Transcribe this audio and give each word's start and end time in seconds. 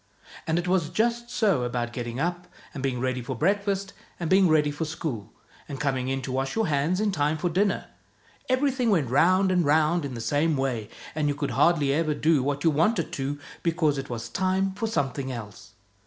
And 0.47 0.57
it 0.57 0.67
was 0.67 0.89
just 0.89 1.29
so 1.29 1.61
about 1.61 1.93
getting 1.93 2.19
up, 2.19 2.47
and 2.73 2.81
being 2.81 2.99
ready 2.99 3.21
for 3.21 3.35
breakfast, 3.35 3.93
and 4.19 4.31
being 4.31 4.47
ready 4.47 4.71
for 4.71 4.83
school, 4.83 5.31
and 5.69 5.79
coming 5.79 6.07
in 6.07 6.23
to 6.23 6.31
wash 6.31 6.55
your 6.55 6.65
hands 6.65 6.99
in 6.99 7.11
time 7.11 7.37
for 7.37 7.51
dinner: 7.51 7.85
everything 8.49 8.89
went 8.89 9.11
round 9.11 9.51
and 9.51 9.63
round 9.63 10.03
in 10.03 10.15
the 10.15 10.19
same 10.19 10.57
way, 10.57 10.89
and 11.13 11.27
you 11.27 11.35
could 11.35 11.51
hardly 11.51 11.93
ever 11.93 12.15
do 12.15 12.41
what 12.41 12.63
you 12.63 12.71
wanted 12.71 13.11
to, 13.13 13.39
because 13.61 13.99
it 13.99 14.09
was 14.09 14.27
time 14.27 14.71
for 14.73 14.87
something 14.87 15.31
else. 15.31 15.73